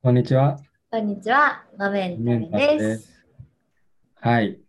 [0.00, 0.56] こんにちは。
[0.92, 2.78] こんにちは、マメンタルメンタルで。
[2.78, 3.24] ですす。
[4.14, 4.60] はい。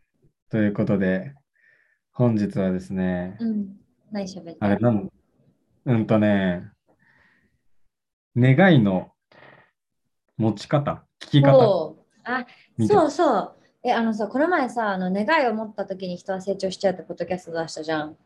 [0.49, 1.35] ということで、
[2.11, 3.67] 本日はですね、うん。
[4.11, 4.65] 何喋った？
[4.65, 5.07] あれなん、
[5.85, 6.71] うんとね、
[8.35, 9.11] 願いの
[10.37, 12.05] 持ち方、聞き方そう。
[12.23, 12.47] あ、
[12.87, 13.55] そうそう。
[13.83, 18.17] え、あのさ、この前さ、あの願いを持った時に人は成長しちゃうってポッドキャスト出したじゃん。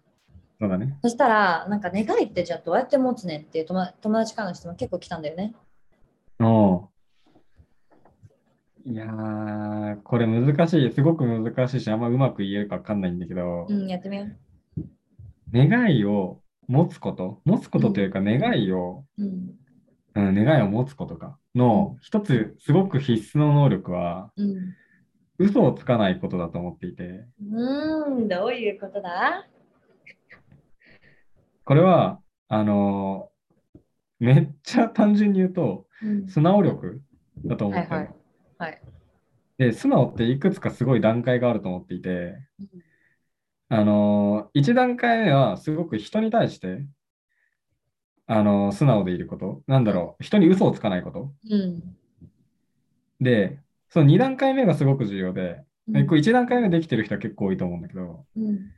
[0.58, 0.98] そうだね。
[1.02, 5.54] そしたら、なんか願いってじゃあどうやって持つねんっていう友友達からの質問結構来たんだよね。
[6.40, 6.90] おう
[8.86, 14.36] いやー、これ難しい、すごく難しいし、あんまうまく言えるかわかんないんだけどう、ん、やってみよう。
[15.54, 19.52] 願いを持つこと、持つことというか、願いを、うん。
[20.16, 24.76] うん、願いを持つことかの一つ、すごく必須の能力は、うん。
[25.40, 29.48] 嘘をつかないことだと思っていて、うーん、どういうことだ？
[31.66, 33.34] これは、あのー
[34.20, 36.28] めっちゃ単純に言うと、うん。
[36.28, 37.02] 素直力
[37.44, 38.06] だと思はいってるの。
[38.08, 38.16] はい。
[38.58, 38.82] はい。
[39.58, 42.36] で、素直っていくつかすごい段階があると思っていて、
[43.70, 46.86] あのー一段階目はすごく人に対して、
[48.28, 49.64] あのー素直でいること。
[49.68, 51.34] なんだろう、人に嘘をつかないこと。
[51.50, 51.98] うん。
[53.22, 53.60] で、
[53.90, 56.08] その二段階目がすごく重要で、うん。
[56.08, 58.72] これ一段階目できてる人は結構多いと思うんだけど、うん。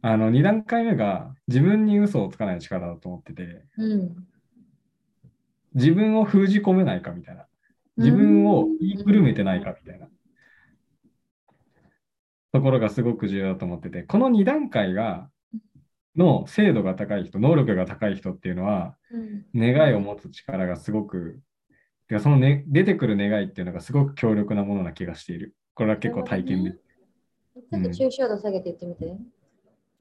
[0.00, 4.28] あの二段階目が自分に嘘をつかない力だと思ってて、うん。
[5.74, 7.47] 自分を封じ込めないかみたいな。
[7.98, 10.08] 自分を言いくるめてないかみたいな
[12.52, 15.28] ところがすごく重要だと思ってて、この2段階が、
[16.16, 18.96] の精度が高い人、能力が高い人っていうのは、
[19.54, 19.74] うん。
[19.74, 21.40] 願いを持つ力がすごく、
[22.08, 25.54] てかその、ね、出てくる願いっていうのがすごく強力なものな気がしている。
[25.74, 26.72] これは結構体験で。
[26.72, 29.16] ちょっと抽象度下げて言ってみて。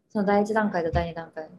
[0.09, 1.49] その第一段階と第二段階。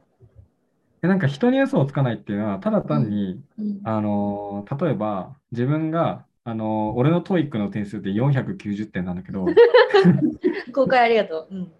[1.02, 3.80] でなんか人に嘘をつかないっていうのは、ただ単に、うん。
[3.84, 9.46] あのー例えば自分が、あのー俺の TOEIC の点数って490点なんだけど、
[10.72, 11.54] 公開ありがとう。
[11.54, 11.72] うん。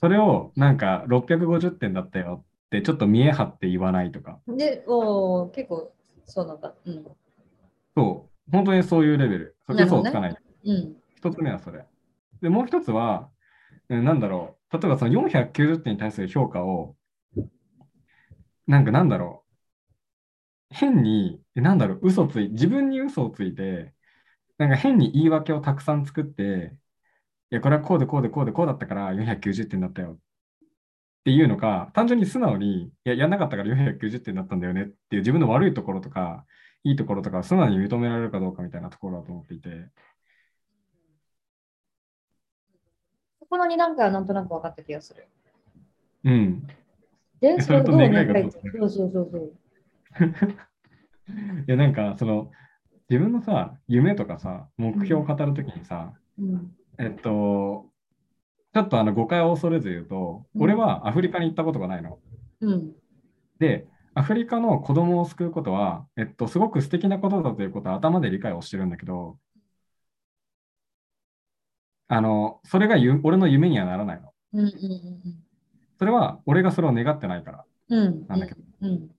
[0.00, 5.92] それをなんか650点だったよってちょっと見栄張って言わないとか、で、おー結構
[6.26, 6.74] そうなんだ。
[6.84, 7.04] うん。
[7.96, 10.36] そう、本当にそういうレベル、そ嘘をつかない。
[10.64, 10.96] うん。
[11.16, 11.86] 一つ目はそれ。
[12.42, 13.30] で、もう一つは、
[13.90, 16.96] うんなんだろう、例えばその490点に対する評価を、
[18.66, 19.44] なんかなんだろ
[20.70, 23.94] う、変に、えなんだろう、嘘つい、自分に嘘をついて、
[24.58, 26.74] なんか変に言い訳をたくさん作って、
[27.50, 30.18] いや、これはこうでこうでこうでこうだったから490点だったよっ
[31.24, 36.44] ていうのか、単純に素直に、いや、やんなかったから490点だったんだよねっていう自分の悪いところとか、
[36.84, 39.68] いいところとかを素直に認められるかどうかみたいなところだと思っていて、
[43.40, 45.26] そこの二段階はなんとなく分かった気がする。
[46.24, 46.66] うん。
[47.40, 48.48] で、それと願いがそ
[48.84, 49.52] うそうそうそう。
[51.66, 52.50] いや、なんか、その、
[53.08, 56.76] 自分のさ、夢とかさ、目標を語るときにさ、うん。
[56.98, 57.86] えっと、
[58.74, 62.18] ちょっとあの誤解を恐れず言うと、うん俺はアフリカに行ったことがないの。
[62.60, 62.92] うん。
[63.58, 69.38] で、アフリカの子供を救うことは、えっと、すごく素敵なことだということは頭で理解をしてるんだけど、
[72.08, 74.32] あの、それがゆ俺の夢にはならないの。
[74.54, 74.64] うん。
[74.64, 74.72] うん。
[75.98, 78.06] それは俺がそれを願ってないからうん。
[78.06, 78.26] うん。
[78.26, 79.10] なんだけど、うん。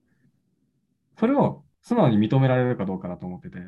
[1.17, 3.59] それを素直に認められるかどうかだと思ってて、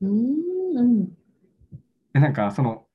[0.00, 0.76] うん。
[0.76, 1.08] うん。
[2.12, 2.86] でなんかその、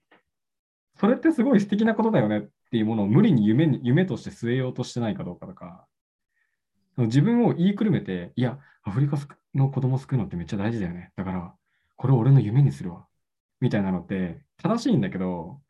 [0.99, 2.41] それってすごい素敵なことだよねっ
[2.71, 5.87] ていうものを無理に夢に夢として据えようとしてないかどうかとか、
[6.97, 9.17] 自分を言いくるめて、いや、アフリカ
[9.55, 11.11] の子供を救うのってめっちゃ大事だよね。
[11.15, 11.53] だから、
[11.95, 13.07] これを俺の夢にするわ。
[13.59, 15.61] みたいなのって正しいんだけど、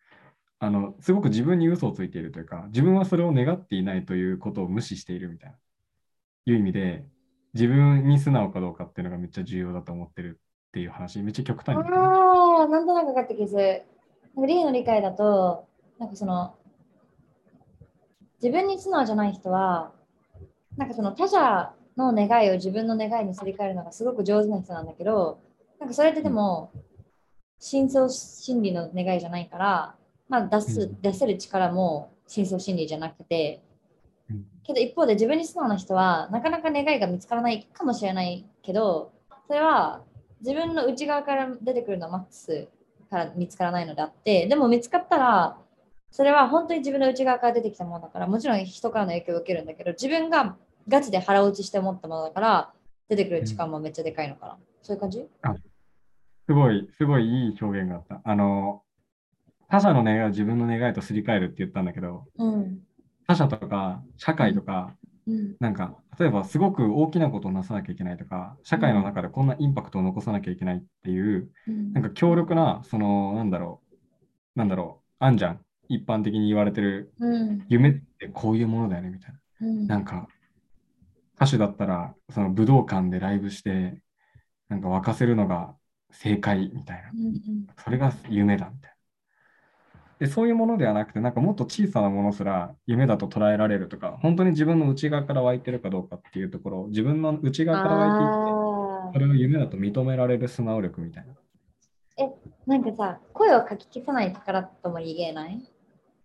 [0.60, 5.58] あの、すごく自分に嘘をついているというか、自分はそれを願っていないということを無視しているみたいな、
[6.46, 7.06] いう意味で、
[7.54, 10.40] 自分に素直かどうかっていうのがめっちゃ重要だと思ってる
[10.70, 13.84] っていう話、めっちゃ極端にああ、なんとなく分かった気がする。
[14.36, 15.68] なんかリーの理解だと、
[16.00, 16.56] なんかその、
[18.42, 19.92] 自分に素直じゃない人は、
[20.78, 25.40] なんかその他者の願いを自分の願いにすり替えるのがすごく上手な人なんだけど、
[25.80, 26.72] なんかそれってでも、
[27.60, 29.96] 深層心理の願いじゃないから、
[30.30, 33.71] まあ出す、うん出せる力も深層心理じゃなくて、うん
[34.64, 39.12] けど一方で自分に素直な人はなかなか願いが見つからないかもしれないけど
[39.48, 40.02] それは
[40.42, 42.68] 自分の内側から出てくるのはマックス
[43.10, 45.58] から見つからないのであってでも見つかったら
[46.10, 50.56] それは本当に自分の内側から出てきたものだからもちろん人からの影響を受けるんだけど自分が
[50.88, 52.74] ガチで腹落ちして思ったものだから
[53.10, 55.28] 出てくる力もめっちゃでかいのかな、そういう感じ？
[56.48, 58.22] すごい、すごいいい表現があった。
[58.24, 58.84] あの、
[59.70, 62.80] 他者の願いを自分の願いとすり替えるって言ったんだけど、うん
[63.32, 64.94] 他者とか社会とか
[65.28, 73.82] うんなんか、例えばすごく大きなことをなさなきゃいけないとか、社会の中でこんなインパクトを残さなきゃいけないっていう、うんなんか強力な、その、なんだろ
[74.56, 75.60] う、なんだろう、あんじゃん。
[75.90, 79.68] 一般的に言われてるうん夢ってこういうものだよね、みたいな。
[79.68, 80.28] うんなんか、
[81.36, 84.02] 歌手だったら、その武道館でライブして、
[84.70, 85.76] なんか沸かせるのが
[86.12, 87.12] 正解みたいな。
[87.12, 88.91] うんうんそれが夢だみたいな。
[90.22, 98.36] で、そういうものではなくて、なんかもっと小さなものすら夢だと捉えられるとか、本当に自分の内側から湧いてるかどうかっていうところを、自分の内側から湧いていって、
[99.14, 101.34] それを夢だと認められる素直力みたいな。
[102.20, 102.30] あー
[102.68, 105.68] なんかさ、声をかき消さない力とも言えない？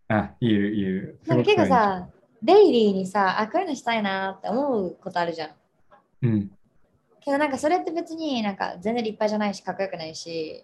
[0.08, 1.20] あ、言える言える。
[1.26, 2.08] なんか結構さ、
[2.42, 5.50] デイリーにさ、あ、こういうのしたいなって思うことあるじゃん。
[6.20, 6.50] うん。
[7.22, 10.62] けどなんかそれって別になんか全然立派じゃないし、かっこよくないし、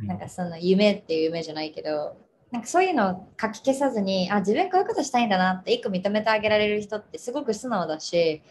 [0.00, 2.16] うんなんかその夢っていう夢じゃないけど、
[2.52, 8.42] なんかそういうのを書き消さずに、あ、自分こういうことしたいんだなって一個認めてあげられる人ってすごく素直だし、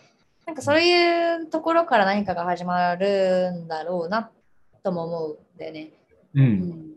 [0.48, 4.32] なんかそういうところから何かが始まるんだろうな
[4.84, 5.92] とも思うんだよね。
[6.34, 6.42] う。
[6.42, 6.92] うんん。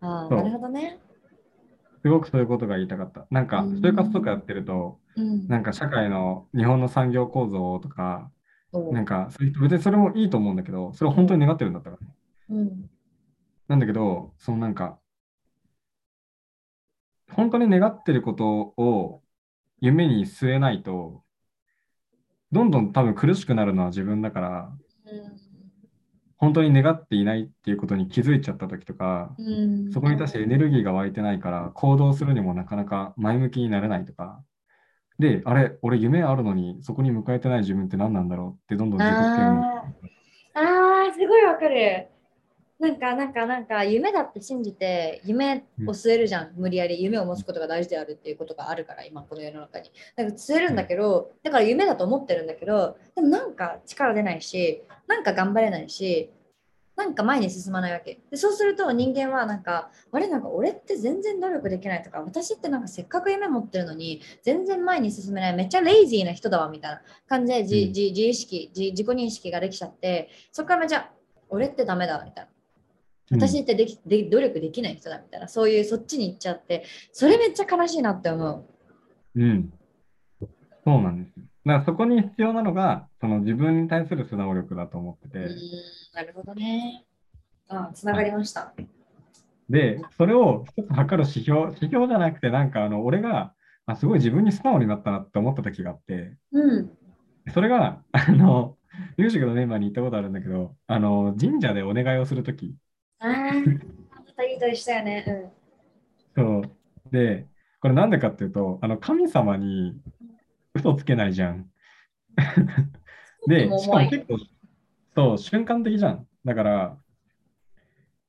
[0.00, 0.98] ああ、なるほどね。
[2.02, 3.26] すごくそういうことが言いたかった。
[3.30, 5.48] なんか、うん就活とかやってると、うん。
[5.48, 8.30] なんか社会の日本の産業構造とか、
[8.72, 12.08] おうなんか、そういう別にそれもいいと思うんだけど、それを本当に願ってるんだったらね。
[12.50, 12.90] うん。
[13.68, 14.98] なんだけど、そのなんか、
[17.32, 18.46] 本当に願ってること
[18.76, 19.22] を
[19.80, 21.22] 夢に据えないと、
[22.52, 24.72] どんどん多分苦しくなるのは自分だから、
[26.38, 29.92] 本当に願っていないっていうことに気づいちゃった時とか、うん。
[29.92, 34.42] そこに対してエネルギーが湧いてないから、行動するにもなかなか前向きになれないとか、
[35.18, 42.08] で、あれ、俺夢あるのに、そこに迎えてない自分って何なんだろうって、どんどん自己嫌悪あーあー、すごいわかる。
[42.78, 46.52] なんか、なんか、なんか、夢だって信じて、夢を据えるじゃん。
[46.56, 49.90] 無理やり夢を持つことが大事であるっていうことがあるから、今、この世の中に。
[50.14, 56.30] だから据えるんだけど、だから夢だと思ってるんだけど、でもなんか力出ないし、なんか頑張れないし、
[56.96, 58.20] なんか前に進まないわけ。
[58.30, 71.10] でそうすると人間はなんか、あれなんか俺って全然努力できないとか、私ってなんかせっかく夢持ってるのに、全然前に進めない、めっちゃレイジーな人だわみたいな感じで自,、うん自自意識自、自己認識ができちゃって、そこからめっちゃ、
[71.48, 72.55] 俺ってダメだみたいな。
[73.30, 78.66] 私ってできで努力できない人だみたいな、そういうそっちに行っちゃって、それめっちゃ悲しいなって思
[79.34, 79.40] う。
[79.40, 79.72] うん。
[80.84, 81.44] そうなんですよ。
[81.66, 85.48] だからそこに必要なのが、その自分に対する素直力だと思ってて、うん、
[86.14, 87.04] なるほどね。
[87.68, 88.72] あ、つながりました。
[89.68, 93.52] で、それを一つ測る指標、指標じゃなくて、なんかあの俺が、
[93.86, 96.90] あ、すごい自分に素直になったなって思った時があって、うん。
[97.52, 98.76] それが、あの、
[99.16, 102.74] ミュージックのメンバーに行ったことあるんだけど、あの、神社でお願いをするとき、
[103.18, 105.52] ああ、またいいとしたよね。
[106.34, 106.62] そう。
[107.10, 107.46] で、
[107.80, 109.98] これなんでかっていうと、あの、神様に
[110.74, 111.70] 嘘つけないじゃん。
[113.46, 114.38] でしかも結構、
[115.14, 116.26] そう、瞬間的じゃん。
[116.44, 116.98] だから、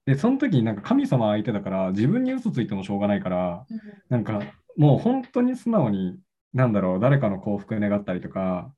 [0.05, 3.79] で、その時になんか神様相手だから、自分に嘘ついてもしょうがないから、うん。
[4.09, 4.41] なんか
[4.77, 6.19] もう本当に素直に、
[6.53, 8.71] なんだろう、誰かの幸福願ったりとか、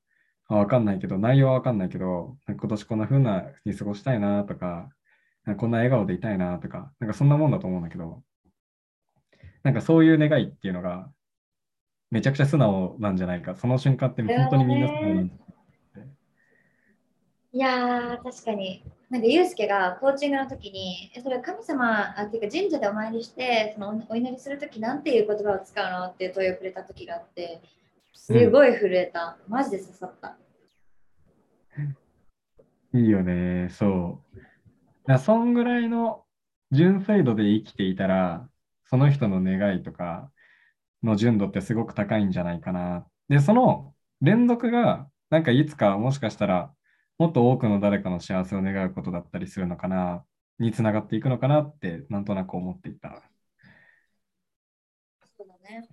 [0.48, 4.88] あわかんないけど、内容はわかんないけど、今年こんな風なに過ごしたいなとか
[5.56, 8.22] こんな笑顔でいたいなとか、なんかそんなもんだと思うんだけど、
[9.62, 11.10] なんかそういう願いっていうのが、
[12.10, 13.54] めちゃくちゃ素直なんじゃないか。
[13.54, 15.34] その瞬間って本当にみんな素直なんだ。
[17.52, 18.84] いやー、確かに。
[19.08, 27.60] なんか、ユうスケがコーチングの時に、えそれ神様、あっていうか神社でお参りして、そのおお祈りする時なんていう言葉を使うのっていう問いをくれた時があって、
[28.14, 29.36] すごい震えた。
[29.48, 30.36] マジで刺さった。
[32.92, 34.38] いいよね、そう。
[35.06, 36.24] だそんぐらいの
[36.70, 38.48] 純粋度で生きていたら、
[38.84, 40.30] その人の願いとか
[41.02, 43.06] の純度ってすごく高いんじゃないかな。
[43.28, 46.74] で、その連続が、なんかいつかもしかしたら、
[47.18, 50.24] もっと多くの誰かの幸せを願うことだったりするのかな、
[50.58, 53.22] につながっていくのかなって、なんとなく思っていた。
[55.36, 55.88] そうだね。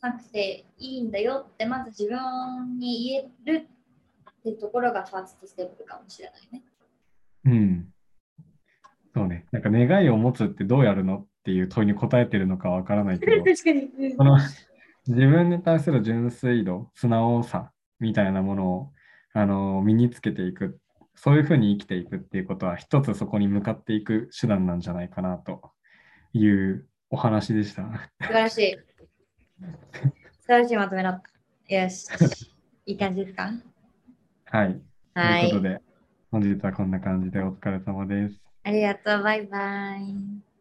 [0.00, 3.04] なくていいんだよって、まず自分に
[3.44, 3.68] 言える
[4.50, 6.62] ってところがファーストステップかもしれないね。
[7.44, 7.88] うん。
[9.14, 9.46] そうね。
[9.52, 14.14] なんか願いを持つってどうやるのっていう問いに答えてるのかわからないけど、 確かに。
[14.16, 14.38] その
[15.06, 18.92] 自分に対する純粋度、素直さみたいなものを
[19.32, 20.80] あの身につけていく、
[21.14, 25.72] そういうふうに生きていくっていうことは、一つそこに向かっていく手段なんじゃないかなと
[26.32, 27.82] いうお話でした。
[28.20, 28.76] 素晴らしい。
[30.40, 31.22] 素晴らしいまとめだっ
[31.68, 31.74] た。
[31.74, 32.08] よし。
[32.86, 33.52] いい感じですか？
[34.52, 34.82] はい。
[35.14, 35.50] はい。
[35.50, 35.82] ということで、
[36.30, 38.42] 本日はこんな感じでお疲れ様です。
[38.64, 39.22] ありがとう。
[39.22, 40.51] バイバイ。